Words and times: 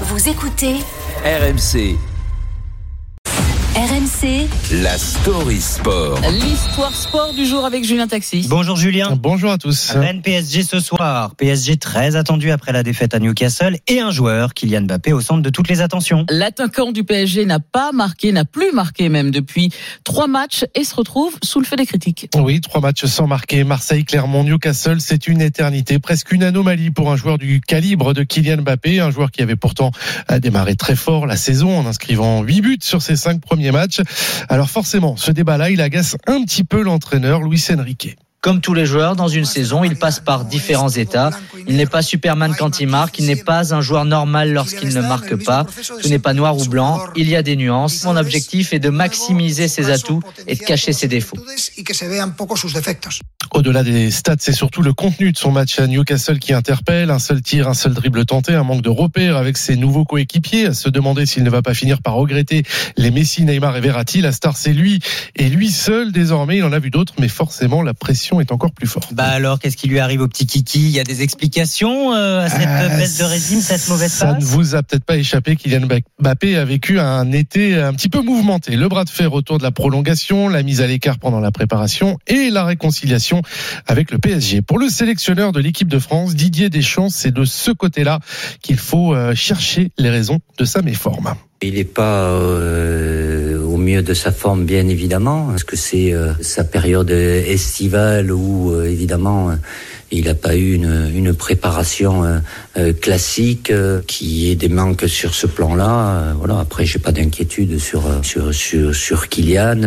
Vous 0.00 0.28
écoutez 0.28 0.78
RMC, 1.24 1.96
RMC 3.74 4.46
la 4.82 4.96
story 4.96 5.60
sport. 5.60 6.20
L'histoire 6.30 6.94
sport 6.94 7.34
du 7.34 7.44
jour 7.44 7.64
avec 7.64 7.84
Julien 7.84 8.06
Taxi. 8.06 8.46
Bonjour 8.48 8.76
Julien. 8.76 9.16
Bonjour 9.16 9.50
à 9.50 9.58
tous. 9.58 9.90
Rennes 9.90 10.22
PSG 10.22 10.62
ce 10.62 10.78
soir. 10.78 11.34
PSG 11.34 11.76
très 11.76 12.14
attendu 12.14 12.52
après 12.52 12.72
la 12.72 12.84
défaite 12.84 13.14
à 13.14 13.18
Newcastle 13.18 13.78
et 13.88 13.98
un 13.98 14.12
joueur, 14.12 14.54
Kylian 14.54 14.82
Mbappé, 14.82 15.12
au 15.12 15.20
centre 15.20 15.42
de 15.42 15.50
toutes 15.50 15.68
les 15.68 15.80
attentions. 15.80 16.24
L'attaquant 16.30 16.92
du 16.92 17.02
PSG 17.02 17.46
n'a 17.46 17.58
pas 17.58 17.90
marqué, 17.90 18.30
n'a 18.30 18.44
plus 18.44 18.70
marqué 18.72 19.08
même 19.08 19.32
depuis 19.32 19.70
trois 20.04 20.28
matchs 20.28 20.64
et 20.76 20.84
se 20.84 20.94
retrouve 20.94 21.36
sous 21.42 21.58
le 21.58 21.66
feu 21.66 21.74
des 21.74 21.86
critiques. 21.86 22.28
Oui, 22.36 22.60
trois 22.60 22.80
matchs 22.80 23.06
sans 23.06 23.26
marquer. 23.26 23.64
Marseille, 23.64 24.04
Clermont, 24.04 24.44
Newcastle, 24.44 25.00
c'est 25.00 25.26
une 25.26 25.40
éternité, 25.40 25.98
presque 25.98 26.30
une 26.30 26.44
anomalie 26.44 26.92
pour 26.92 27.10
un 27.10 27.16
joueur 27.16 27.38
du 27.38 27.60
calibre 27.60 28.14
de 28.14 28.22
Kylian 28.22 28.62
Mbappé, 28.62 29.00
un 29.00 29.10
joueur 29.10 29.32
qui 29.32 29.42
avait 29.42 29.56
pourtant 29.56 29.90
démarré 30.40 30.76
très 30.76 30.94
fort 30.94 31.26
la 31.26 31.36
saison 31.36 31.76
en 31.76 31.86
inscrivant 31.86 32.42
huit 32.42 32.60
buts 32.60 32.78
sur 32.80 33.02
ses 33.02 33.16
cinq 33.16 33.40
premiers 33.40 33.63
matchs. 33.70 34.00
Alors 34.48 34.70
forcément, 34.70 35.16
ce 35.16 35.30
débat-là, 35.30 35.70
il 35.70 35.80
agace 35.80 36.16
un 36.26 36.42
petit 36.44 36.64
peu 36.64 36.82
l'entraîneur 36.82 37.42
Luis 37.42 37.64
Enrique. 37.70 38.16
Comme 38.44 38.60
tous 38.60 38.74
les 38.74 38.84
joueurs, 38.84 39.16
dans 39.16 39.28
une 39.28 39.46
saison, 39.46 39.84
il 39.84 39.96
passe 39.96 40.20
par 40.20 40.44
différents 40.44 40.90
états. 40.90 41.30
Il 41.66 41.76
n'est 41.76 41.86
pas 41.86 42.02
Superman 42.02 42.54
quand 42.58 42.78
il 42.78 42.88
marque, 42.88 43.18
il 43.18 43.24
n'est 43.24 43.36
pas 43.36 43.74
un 43.74 43.80
joueur 43.80 44.04
normal 44.04 44.52
lorsqu'il 44.52 44.90
ne 44.90 45.00
marque 45.00 45.34
pas. 45.36 45.64
Tout 46.02 46.10
n'est 46.10 46.18
pas 46.18 46.34
noir 46.34 46.54
ou 46.58 46.66
blanc, 46.66 47.00
il 47.16 47.26
y 47.30 47.36
a 47.36 47.42
des 47.42 47.56
nuances. 47.56 48.04
Mon 48.04 48.18
objectif 48.18 48.74
est 48.74 48.80
de 48.80 48.90
maximiser 48.90 49.66
ses 49.66 49.88
atouts 49.90 50.20
et 50.46 50.56
de 50.56 50.60
cacher 50.60 50.92
ses 50.92 51.08
défauts. 51.08 51.38
Au-delà 53.54 53.84
des 53.84 54.10
stats, 54.10 54.34
c'est 54.40 54.52
surtout 54.52 54.82
le 54.82 54.92
contenu 54.92 55.30
de 55.30 55.38
son 55.38 55.52
match 55.52 55.78
à 55.78 55.86
Newcastle 55.86 56.40
qui 56.40 56.52
interpelle. 56.52 57.12
Un 57.12 57.20
seul 57.20 57.40
tir, 57.40 57.68
un 57.68 57.74
seul 57.74 57.94
dribble 57.94 58.26
tenté, 58.26 58.52
un 58.52 58.64
manque 58.64 58.82
de 58.82 58.88
repères 58.88 59.36
avec 59.36 59.56
ses 59.56 59.76
nouveaux 59.76 60.04
coéquipiers. 60.04 60.66
À 60.66 60.74
se 60.74 60.88
demander 60.88 61.24
s'il 61.24 61.44
ne 61.44 61.50
va 61.50 61.62
pas 61.62 61.72
finir 61.72 62.02
par 62.02 62.14
regretter 62.14 62.64
les 62.96 63.12
Messi, 63.12 63.44
Neymar 63.44 63.76
et 63.76 63.80
Verratti. 63.80 64.20
La 64.20 64.32
star, 64.32 64.56
c'est 64.56 64.72
lui. 64.72 64.98
Et 65.36 65.48
lui 65.48 65.70
seul, 65.70 66.10
désormais, 66.10 66.56
il 66.56 66.64
en 66.64 66.72
a 66.72 66.80
vu 66.80 66.90
d'autres, 66.90 67.14
mais 67.20 67.28
forcément, 67.28 67.82
la 67.82 67.94
pression 67.94 68.40
est 68.40 68.50
encore 68.50 68.72
plus 68.72 68.88
forte. 68.88 69.14
Bah 69.14 69.28
alors, 69.28 69.60
qu'est-ce 69.60 69.76
qui 69.76 69.86
lui 69.86 70.00
arrive 70.00 70.22
au 70.22 70.26
petit 70.26 70.46
Kiki? 70.46 70.80
Il 70.80 70.90
y 70.90 70.98
a 70.98 71.04
des 71.04 71.22
explications 71.22 72.12
euh, 72.12 72.44
à 72.44 72.48
cette 72.48 72.66
Ah, 72.66 72.88
baisse 72.88 73.18
de 73.18 73.24
régime, 73.24 73.60
cette 73.60 73.88
mauvaise 73.88 74.10
Ça 74.10 74.32
ne 74.34 74.44
vous 74.44 74.74
a 74.74 74.82
peut-être 74.82 75.04
pas 75.04 75.16
échappé 75.16 75.54
Kylian 75.54 75.86
Mbappé 76.20 76.56
a 76.56 76.64
vécu 76.64 76.98
un 76.98 77.30
été 77.30 77.76
un 77.76 77.94
petit 77.94 78.08
peu 78.08 78.20
mouvementé. 78.20 78.74
Le 78.74 78.88
bras 78.88 79.04
de 79.04 79.10
fer 79.10 79.32
autour 79.32 79.58
de 79.58 79.62
la 79.62 79.70
prolongation, 79.70 80.48
la 80.48 80.64
mise 80.64 80.80
à 80.80 80.88
l'écart 80.88 81.20
pendant 81.20 81.38
la 81.38 81.52
préparation 81.52 82.18
et 82.26 82.50
la 82.50 82.64
réconciliation 82.64 83.42
avec 83.86 84.10
le 84.10 84.18
PSG. 84.18 84.62
Pour 84.62 84.78
le 84.78 84.88
sélectionneur 84.88 85.52
de 85.52 85.60
l'équipe 85.60 85.88
de 85.88 85.98
France, 85.98 86.34
Didier 86.34 86.70
Deschamps, 86.70 87.08
c'est 87.08 87.32
de 87.32 87.44
ce 87.44 87.70
côté-là 87.70 88.20
qu'il 88.62 88.78
faut 88.78 89.14
euh, 89.14 89.34
chercher 89.34 89.90
les 89.98 90.10
raisons 90.10 90.40
de 90.58 90.64
sa 90.64 90.82
méforme. 90.82 91.34
Il 91.62 91.74
n'est 91.74 91.84
pas 91.84 92.28
euh, 92.28 93.62
au 93.62 93.76
mieux 93.76 94.02
de 94.02 94.12
sa 94.12 94.32
forme, 94.32 94.64
bien 94.64 94.86
évidemment, 94.88 95.46
parce 95.46 95.64
que 95.64 95.76
c'est 95.76 96.12
euh, 96.12 96.32
sa 96.42 96.64
période 96.64 97.10
estivale 97.10 98.30
où, 98.30 98.78
évidemment, 98.82 99.56
il 100.10 100.26
n'a 100.26 100.34
pas 100.34 100.56
eu 100.56 100.74
une, 100.74 101.34
préparation 101.34 102.40
classique, 103.00 103.72
qui 104.06 104.50
ait 104.50 104.56
des 104.56 104.68
manques 104.68 105.08
sur 105.08 105.34
ce 105.34 105.46
plan-là? 105.46 106.34
Voilà. 106.36 106.60
Après, 106.60 106.84
j'ai 106.84 106.98
pas 106.98 107.12
d'inquiétude 107.12 107.78
sur, 107.78 108.02
sur 108.22 108.54
sur 108.54 108.94
sur 108.94 109.28
Kylian. 109.28 109.82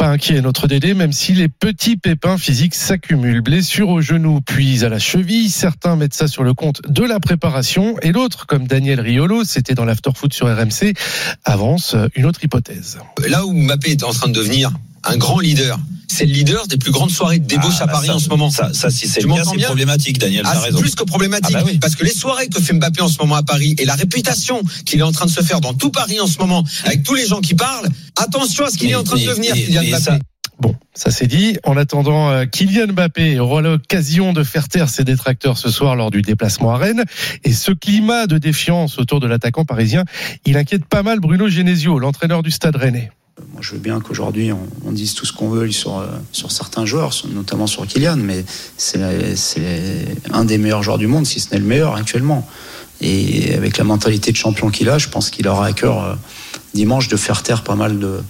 Pas 0.00 0.08
inquiet 0.08 0.40
notre 0.40 0.66
Dédé, 0.66 0.94
même 0.94 1.12
si 1.12 1.34
les 1.34 1.50
petits 1.50 1.98
pépins 1.98 2.38
physiques 2.38 2.74
s'accumulent. 2.74 3.42
Blessure 3.42 3.90
au 3.90 4.00
genou, 4.00 4.40
puis 4.40 4.82
à 4.82 4.88
la 4.88 4.98
cheville. 4.98 5.50
Certains 5.50 5.94
mettent 5.94 6.14
ça 6.14 6.26
sur 6.26 6.42
le 6.42 6.54
compte 6.54 6.80
de 6.88 7.04
la 7.04 7.20
préparation. 7.20 7.98
Et 8.00 8.10
l'autre, 8.10 8.46
comme 8.46 8.66
Daniel 8.66 8.98
Riolo, 8.98 9.44
c'était 9.44 9.74
dans 9.74 9.84
l'afterfoot 9.84 10.32
sur 10.32 10.46
RMC, 10.46 10.94
avance 11.44 11.96
une 12.16 12.24
autre 12.24 12.42
hypothèse. 12.42 12.96
là 13.28 13.44
où 13.44 13.52
Mbappé 13.52 13.90
est 13.90 14.02
en 14.02 14.12
train 14.12 14.28
de 14.28 14.32
devenir 14.32 14.72
un 15.04 15.18
grand 15.18 15.38
leader, 15.38 15.78
c'est 16.10 16.26
le 16.26 16.32
leader 16.32 16.66
des 16.66 16.76
plus 16.76 16.90
grandes 16.90 17.10
soirées 17.10 17.38
de 17.38 17.46
débauche 17.46 17.74
Ah, 17.80 17.84
à 17.84 17.86
bah 17.86 17.92
Paris 17.94 18.06
ça, 18.08 18.14
en 18.16 18.18
ce 18.18 18.28
moment. 18.28 18.50
Ça, 18.50 18.70
ça 18.72 18.90
si 18.90 19.06
c'est 19.08 19.20
le 19.22 19.28
cas, 19.28 19.42
c'est 19.44 19.64
problématique, 19.64 20.18
Daniel. 20.18 20.42
Ah, 20.46 20.60
c'est 20.64 20.76
plus 20.78 20.94
que 20.94 21.04
problématique 21.04 21.54
Ah 21.58 21.62
bah 21.62 21.70
oui. 21.70 21.78
parce 21.78 21.94
que 21.96 22.04
les 22.04 22.12
soirées 22.12 22.48
que 22.48 22.60
fait 22.60 22.72
Mbappé 22.74 23.00
en 23.02 23.08
ce 23.08 23.18
moment 23.18 23.36
à 23.36 23.42
Paris 23.42 23.74
et 23.78 23.84
la 23.84 23.94
réputation 23.94 24.60
qu'il 24.86 25.00
est 25.00 25.04
en 25.04 25.12
train 25.12 25.26
de 25.26 25.30
se 25.30 25.42
faire 25.42 25.60
dans 25.60 25.74
tout 25.74 25.90
Paris 25.90 26.20
en 26.20 26.26
ce 26.26 26.38
moment 26.38 26.64
avec 26.84 27.02
tous 27.02 27.14
les 27.14 27.26
gens 27.26 27.40
qui 27.40 27.54
parlent, 27.54 27.88
attention 28.16 28.64
à 28.64 28.70
ce 28.70 28.76
qu'il 28.78 28.88
Mais- 28.88 28.92
est 28.92 28.96
en 28.96 29.04
train 29.04 29.16
de 29.18 29.24
devenir 29.26 29.54
mais- 29.54 29.62
Kylian 29.62 29.80
mais 29.82 29.88
Mbappé. 29.90 30.02
ça- 30.04 30.18
Bon, 30.58 30.74
ça 30.94 31.10
c'est 31.10 31.26
dit. 31.26 31.56
En 31.64 31.78
attendant, 31.78 32.28
euh, 32.30 32.44
Kylian 32.44 32.88
Mbappé 32.88 33.38
aura 33.38 33.62
l'occasion 33.62 34.34
de 34.34 34.42
faire 34.44 34.68
taire 34.68 34.90
ses 34.90 35.04
détracteurs 35.04 35.56
ce 35.56 35.70
soir 35.70 35.96
lors 35.96 36.10
du 36.10 36.20
déplacement 36.20 36.72
à 36.72 36.76
Rennes. 36.76 37.04
Et 37.44 37.52
ce 37.54 37.72
climat 37.72 38.26
de 38.26 38.36
défiance 38.36 38.98
autour 38.98 39.20
de 39.20 39.26
l'attaquant 39.26 39.64
parisien, 39.64 40.04
il 40.44 40.58
inquiète 40.58 40.84
pas 40.84 41.02
mal 41.02 41.18
Bruno 41.18 41.48
Genesio, 41.48 41.98
l'entraîneur 41.98 42.42
du 42.42 42.50
Stade 42.50 42.76
Rennais. 42.76 43.10
Moi, 43.60 43.66
je 43.68 43.74
veux 43.74 43.78
bien 43.78 44.00
qu'aujourd'hui 44.00 44.52
on, 44.52 44.66
on 44.86 44.90
dise 44.90 45.12
tout 45.12 45.26
ce 45.26 45.34
qu'on 45.34 45.50
veut 45.50 45.70
sur, 45.70 45.98
euh, 45.98 46.06
sur 46.32 46.50
certains 46.50 46.86
joueurs, 46.86 47.12
notamment 47.34 47.66
sur 47.66 47.86
Kylian, 47.86 48.16
mais 48.16 48.42
c'est 48.78 49.36
c'est 49.36 50.06
un 50.32 50.46
des 50.46 50.56
meilleurs 50.56 50.82
joueurs 50.82 50.96
du 50.96 51.06
monde, 51.06 51.26
si 51.26 51.40
ce 51.40 51.50
n'est 51.52 51.58
le 51.58 51.66
meilleur 51.66 51.94
actuellement. 51.94 52.48
Et 53.02 53.52
avec 53.54 53.76
la 53.76 53.84
mentalité 53.84 54.32
de 54.32 54.36
champion 54.38 54.70
qu'il 54.70 54.88
a, 54.88 54.96
je 54.96 55.08
pense 55.08 55.28
qu'il 55.28 55.46
aura 55.46 55.66
à 55.66 55.72
cœur 55.74 56.02
euh, 56.02 56.14
dimanche 56.72 57.08
de 57.08 57.18
faire 57.18 57.42
taire 57.42 57.62
pas 57.62 57.74
mal 57.74 57.98
de, 57.98 58.22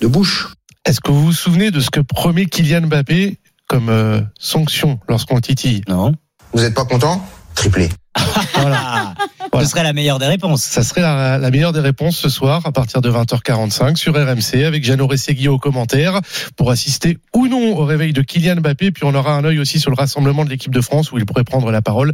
de 0.00 0.06
bouches. 0.06 0.48
Est-ce 0.86 1.02
que 1.02 1.12
vous 1.12 1.26
vous 1.26 1.32
souvenez 1.34 1.70
de 1.70 1.80
ce 1.80 1.90
que 1.90 2.00
promet 2.00 2.46
Kylian 2.46 2.86
Mbappé 2.86 3.40
comme 3.68 3.90
euh, 3.90 4.22
sanction 4.38 5.00
lorsqu'on 5.06 5.34
le 5.34 5.42
titille? 5.42 5.82
Non. 5.86 6.14
Vous 6.54 6.62
n'êtes 6.62 6.72
pas 6.72 6.86
content? 6.86 7.22
Triplé. 7.54 7.90
Voilà. 8.54 9.14
Voilà. 9.50 9.66
Ce 9.66 9.70
serait 9.70 9.82
la 9.82 9.92
meilleure 9.92 10.18
des 10.18 10.26
réponses. 10.26 10.62
Ça 10.62 10.82
serait 10.82 11.02
la, 11.02 11.36
la 11.38 11.50
meilleure 11.50 11.72
des 11.72 11.80
réponses 11.80 12.16
ce 12.16 12.28
soir 12.28 12.62
à 12.64 12.72
partir 12.72 13.00
de 13.02 13.10
20h45 13.10 13.96
sur 13.96 14.14
RMC 14.14 14.64
avec 14.64 14.82
Jeannot 14.84 15.06
Rességui 15.06 15.48
au 15.48 15.58
commentaire 15.58 16.20
pour 16.56 16.70
assister 16.70 17.18
ou 17.34 17.48
non 17.48 17.76
au 17.76 17.84
réveil 17.84 18.12
de 18.12 18.22
Kylian 18.22 18.56
Mbappé. 18.56 18.92
Puis 18.92 19.04
on 19.04 19.14
aura 19.14 19.34
un 19.34 19.44
œil 19.44 19.58
aussi 19.58 19.78
sur 19.78 19.90
le 19.90 19.96
rassemblement 19.96 20.44
de 20.44 20.50
l'équipe 20.50 20.72
de 20.72 20.80
France 20.80 21.12
où 21.12 21.18
il 21.18 21.26
pourrait 21.26 21.44
prendre 21.44 21.70
la 21.70 21.82
parole 21.82 22.12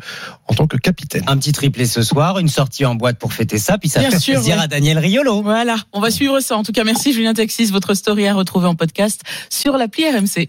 en 0.49 0.55
tant 0.55 0.67
que 0.67 0.77
capitaine. 0.77 1.23
Un 1.29 1.37
petit 1.37 1.53
triplé 1.53 1.87
ce 1.87 2.03
soir, 2.03 2.39
une 2.39 2.49
sortie 2.49 2.85
en 2.85 2.95
boîte 2.97 3.19
pour 3.19 3.33
fêter 3.33 3.59
ça, 3.59 3.79
puis 3.79 3.89
ça 3.89 4.01
Bien 4.01 4.11
fait 4.11 4.19
sûr, 4.19 4.35
plaisir 4.35 4.57
oui. 4.57 4.63
à 4.65 4.67
Daniel 4.67 4.99
Riolo. 4.99 5.43
Voilà, 5.43 5.77
on 5.93 6.01
va 6.01 6.11
suivre 6.11 6.41
ça. 6.41 6.57
En 6.57 6.65
tout 6.65 6.73
cas, 6.73 6.85
merci 6.85 7.13
Julien 7.13 7.35
Taxis. 7.35 7.67
Votre 7.67 7.95
story 7.95 8.27
à 8.27 8.35
retrouver 8.35 8.67
en 8.67 8.75
podcast 8.75 9.21
sur 9.51 9.77
l'appli 9.77 10.05
RMC. 10.09 10.47